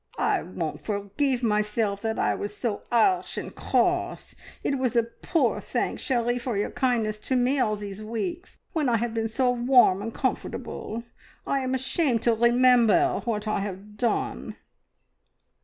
[0.17, 4.33] "I won't forgeeve myself that I was so 'arsh and cross.
[4.63, 8.89] It was a poor thanks, cherie, for your kindness to me all these weeks when
[8.89, 11.03] I have been so warm and comfortable.
[11.45, 14.55] I am ashamed to remember what I have done."